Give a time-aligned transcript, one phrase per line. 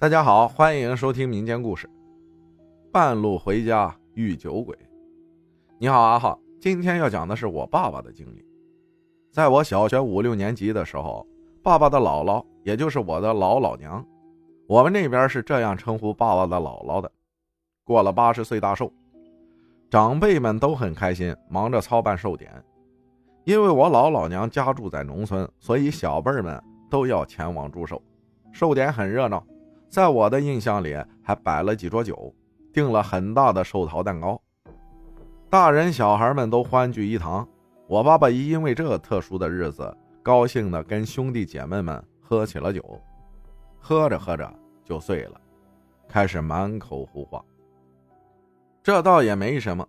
[0.00, 1.90] 大家好，欢迎收听民间故事。
[2.92, 4.78] 半路回家遇酒鬼。
[5.76, 8.44] 你好，阿浩，今天要讲的是我爸爸的经历。
[9.32, 11.26] 在我小学五六年级的时候，
[11.64, 14.06] 爸爸的姥姥，也就是我的老老娘，
[14.68, 17.10] 我们那边是这样称呼爸爸的姥姥的，
[17.82, 18.92] 过了八十岁大寿，
[19.90, 22.52] 长辈们都很开心，忙着操办寿典。
[23.42, 28.00] 因为我老老娘家住在农村，所以小辈们都要前往祝寿，
[28.52, 29.44] 寿典很热闹。
[29.88, 32.34] 在我的印象里，还摆了几桌酒，
[32.72, 34.40] 订了很大的寿桃蛋糕，
[35.48, 37.46] 大人小孩们都欢聚一堂。
[37.86, 43.00] 我爸爸因为这特殊的日子，高兴的跟兄弟姐妹们喝起了酒，
[43.78, 44.52] 喝着喝着
[44.84, 45.40] 就醉了，
[46.06, 47.42] 开始满口胡话。
[48.82, 49.86] 这倒也没什么，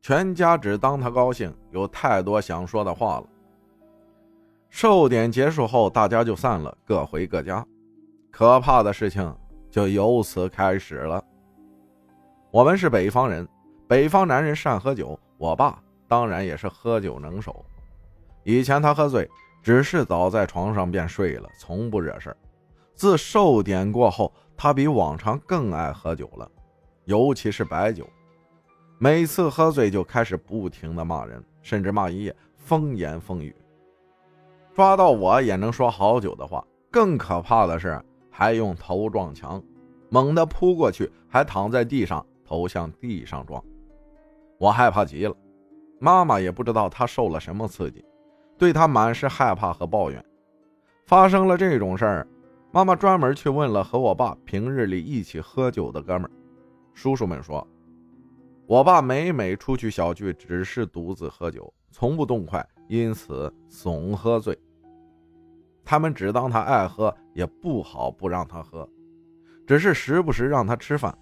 [0.00, 3.26] 全家只当他高兴，有太多想说的话了。
[4.68, 7.64] 寿典结束后，大家就散了，各回各家。
[8.30, 9.34] 可怕的事情
[9.70, 11.22] 就由此开始了。
[12.50, 13.46] 我们是北方人，
[13.86, 17.64] 北方男人善喝酒，我爸当然也是喝酒能手。
[18.44, 19.28] 以前他喝醉，
[19.62, 22.34] 只是倒在床上便睡了，从不惹事
[22.94, 26.50] 自寿典过后，他比往常更爱喝酒了，
[27.04, 28.08] 尤其是白酒。
[28.98, 33.54] 每次喝醉就开始不停的骂人，甚至骂一夜，风言风语。
[34.74, 36.64] 抓到我也能说好久的话。
[36.90, 38.02] 更可怕的是。
[38.38, 39.60] 还用头撞墙，
[40.10, 43.60] 猛地扑过去，还躺在地上，头向地上撞。
[44.58, 45.34] 我害怕极了，
[45.98, 48.04] 妈妈也不知道他受了什么刺激，
[48.56, 50.24] 对他满是害怕和抱怨。
[51.04, 52.28] 发生了这种事儿，
[52.70, 56.30] 妈妈专门去问了和我爸平日里一起喝酒的哥们儿、
[56.94, 57.66] 叔叔们，说
[58.68, 64.56] 我爸每每出去小聚，只是独自喝酒，从不动筷，因此总喝醉。
[65.88, 68.86] 他们只当他爱喝，也不好不让他喝，
[69.66, 71.16] 只是时不时让他吃饭。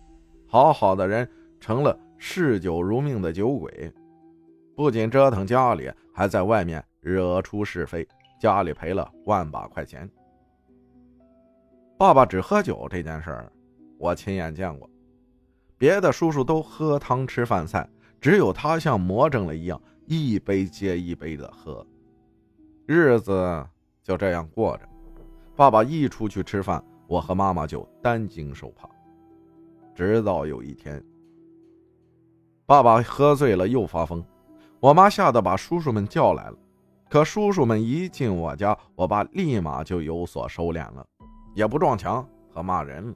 [0.45, 3.95] 好好的人成了嗜酒如命的酒鬼，
[4.75, 8.05] 不仅折腾家里，还在外面惹出是非，
[8.41, 10.11] 家里赔了万把块钱。
[11.97, 13.53] 爸爸只喝酒这件事儿，
[14.01, 14.91] 我亲眼见过，
[15.79, 17.89] 别的叔叔都喝汤吃饭菜，
[18.21, 21.87] 只有他像魔怔了一样，一杯接一杯的喝，
[22.85, 23.65] 日子。
[24.07, 24.89] 就这样过着，
[25.57, 28.89] 爸爸一出去吃饭，我和妈妈就担惊受怕。
[29.97, 31.05] 直到有一天，
[32.67, 34.25] 爸爸喝醉了又发疯，
[34.79, 36.57] 我妈吓得把叔叔们叫来了。
[37.11, 41.05] 可叔叔们一进我家，我爸立马就有所收敛了，
[41.57, 43.15] 也不撞墙和骂人了。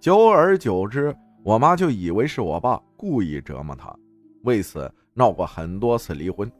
[0.00, 3.94] 久而久之，我妈就以为是我爸故意折磨她，
[4.44, 6.50] 为此闹过很多次离婚。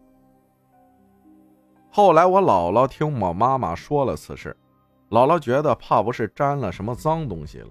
[1.97, 4.57] 后来我姥姥听我妈妈说了此事，
[5.11, 7.69] 姥姥觉得怕不是沾了什么脏东西了，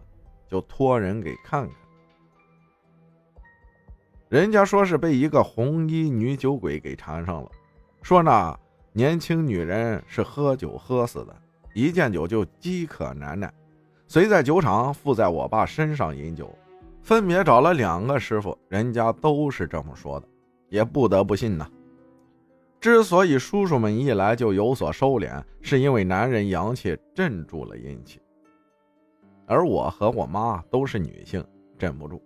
[0.48, 1.76] 就托人给看看。
[4.30, 7.52] 人家说是被一个红衣女酒鬼给缠上了，
[8.02, 8.58] 说那
[8.94, 11.36] 年轻女人是喝酒喝死的，
[11.74, 13.54] 一见酒就饥渴难耐，
[14.08, 16.50] 随在酒厂附在我爸身上饮酒，
[17.02, 20.28] 分别找了两个师傅，人家都是这么说的，
[20.70, 21.70] 也不得不信呐。
[22.84, 28.20] 之所以叔叔们一来就有所收敛，是因为男人阳气镇住了阴气，
[29.48, 31.42] 而我和我妈都是女性，
[31.78, 32.22] 镇不住。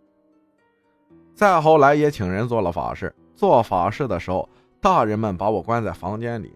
[1.35, 4.49] 再后来也请人做了法事，做法事的时候，
[4.81, 6.51] 大人们把我关在房间里，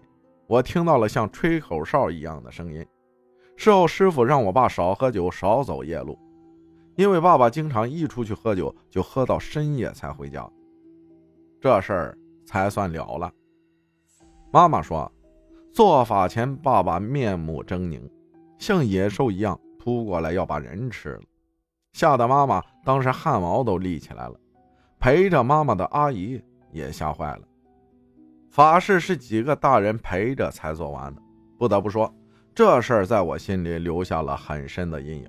[0.48, 2.84] 我听到了像吹口哨一样的声音。
[3.54, 6.18] 事后师傅让我爸少喝酒，少走夜路，
[6.96, 10.50] 因为爸爸经常一出去喝酒就喝到深夜才回家，
[11.60, 13.32] 这事儿才算了了。
[14.52, 15.10] 妈妈说，
[15.72, 18.02] 做法前，爸爸面目狰狞，
[18.58, 21.22] 像野兽一样扑过来要把人吃了，
[21.94, 24.34] 吓得妈妈当时汗毛都立起来了。
[24.98, 26.38] 陪着妈妈的阿姨
[26.70, 27.40] 也吓坏了。
[28.50, 31.22] 法事是几个大人陪着才做完的，
[31.58, 32.14] 不得不说，
[32.54, 35.26] 这事儿在我心里留下了很深的阴影。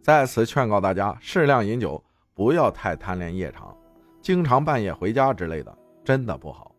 [0.00, 2.02] 在此劝告大家，适量饮酒，
[2.32, 3.76] 不要太贪恋夜场，
[4.22, 6.72] 经常半夜回家之类的，真的不好。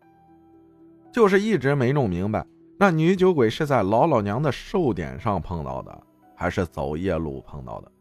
[1.11, 2.45] 就是一直没弄明白，
[2.77, 6.03] 那女酒鬼是在老老娘的寿典上碰到的，
[6.35, 7.91] 还是走夜路碰到的？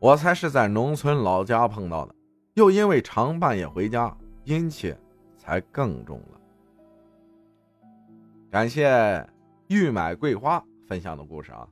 [0.00, 2.14] 我猜是在农村老家碰到的，
[2.54, 4.92] 又因为常半夜回家，阴气
[5.36, 6.40] 才更重了。
[8.50, 9.24] 感谢
[9.68, 11.66] 玉买桂花分享的故事啊！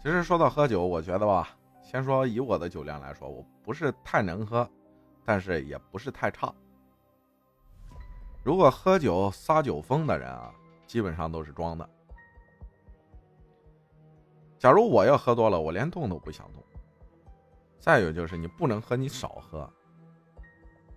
[0.00, 1.48] 其实说到喝酒，我觉得吧，
[1.82, 4.68] 先说以我的酒量来说，我不是太能喝，
[5.24, 6.54] 但是也不是太差。
[8.44, 10.54] 如果喝酒撒酒疯的人啊，
[10.86, 11.88] 基本上都是装的。
[14.58, 16.62] 假如我要喝多了，我连动都不想动。
[17.78, 19.68] 再有就是你不能喝，你少喝，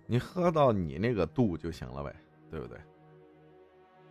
[0.06, 2.14] 你喝到你那个度就行了呗，
[2.50, 2.78] 对不对？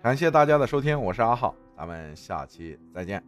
[0.01, 3.23] 感谢大家的收听，我是阿浩，咱们下期再见。